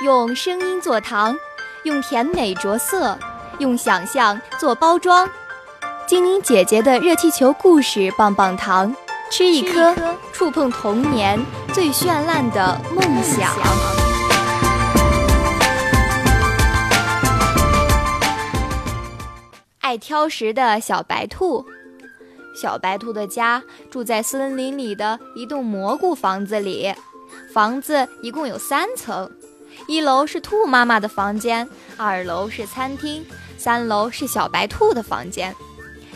[0.00, 1.36] 用声音做糖，
[1.82, 3.18] 用甜美着色，
[3.58, 5.28] 用想象做包装。
[6.06, 8.94] 精灵姐姐的热气球故事棒棒糖，
[9.28, 9.92] 吃一颗，
[10.32, 13.52] 触碰童年最绚烂的梦想。
[19.80, 21.66] 爱挑食的小白兔，
[22.54, 26.94] 小白兔的家住在森林里的一栋蘑菇房子里，
[27.52, 29.28] 房子一共有三层。
[29.86, 33.24] 一楼是兔妈妈的房间，二楼是餐厅，
[33.56, 35.54] 三楼是小白兔的房间。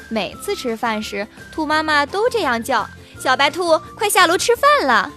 [0.08, 2.86] 每次吃饭时，兔妈妈都这样叫
[3.18, 5.10] ：“小白兔，快下楼吃饭了。”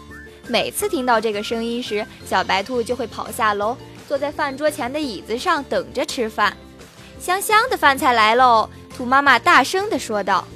[0.48, 3.76] 每次听到这个声音时，小白兔就会跑下楼，
[4.08, 6.56] 坐在饭桌前的椅子上等着吃饭。
[7.20, 8.70] 香香的饭菜来喽！
[8.96, 10.48] 兔妈妈大声地说道。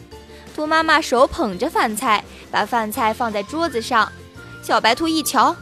[0.56, 4.10] 兔妈妈手捧着饭菜，把饭菜放在桌子上。
[4.62, 5.56] 小白兔一瞧。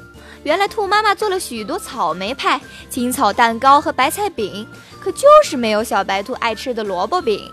[0.48, 2.58] 原来兔妈妈做了许多草莓派、
[2.90, 4.66] 青草蛋糕和白菜饼，
[4.98, 7.52] 可就是没有小白兔爱吃的萝卜饼。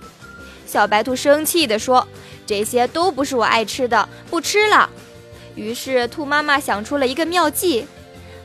[0.65, 2.07] 小白兔生气地说
[2.47, 4.89] ：“这些都不是我爱吃的，不吃了。”
[5.57, 7.85] 于是兔妈妈想出了一个妙计。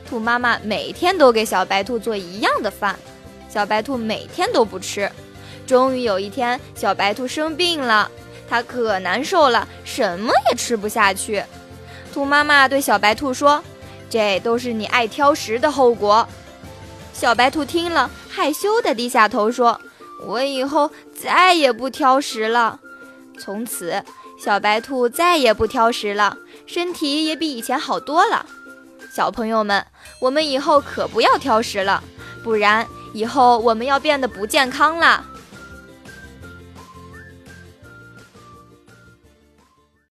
[0.04, 2.98] 兔妈妈每天都给小白兔做一样的饭，
[3.48, 5.08] 小白兔每天都不吃。
[5.64, 8.10] 终于有一天，小白兔生病了，
[8.48, 11.40] 它可难受了，什么也吃不下去。
[12.12, 13.62] 兔妈妈对小白兔说。
[14.10, 16.28] 这都是你爱挑食的后果。
[17.14, 19.80] 小白兔听了，害羞地低下头说
[20.26, 22.80] ：“我以后再也不挑食了。”
[23.38, 24.02] 从此，
[24.42, 26.36] 小白兔再也不挑食了，
[26.66, 28.44] 身体也比以前好多了。
[29.14, 29.86] 小朋友们，
[30.20, 32.02] 我们以后可不要挑食了，
[32.42, 35.24] 不然以后我们要变得不健康了。